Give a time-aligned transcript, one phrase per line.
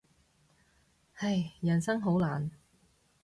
[1.17, 2.49] 唉，人生好難。